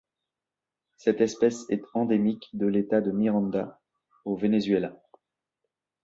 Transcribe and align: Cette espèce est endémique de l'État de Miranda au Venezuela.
Cette 0.97 1.21
espèce 1.21 1.63
est 1.69 1.83
endémique 1.93 2.49
de 2.53 2.65
l'État 2.65 3.01
de 3.01 3.11
Miranda 3.11 3.79
au 4.25 4.35
Venezuela. 4.35 4.99